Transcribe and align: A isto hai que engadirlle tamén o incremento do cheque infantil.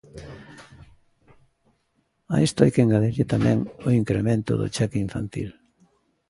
A 2.33 2.37
isto 2.47 2.59
hai 2.61 2.71
que 2.73 2.83
engadirlle 2.85 3.25
tamén 3.33 3.57
o 3.87 3.89
incremento 4.01 4.51
do 4.61 4.67
cheque 4.75 5.03
infantil. 5.05 5.49